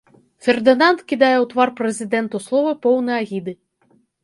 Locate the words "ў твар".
1.33-1.69